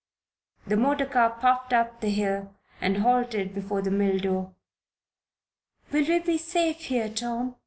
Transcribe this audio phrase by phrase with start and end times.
[0.65, 4.55] The motor car puffed up the hill and halted before the mill door.
[5.91, 7.55] "Will we be safe here, Tom?"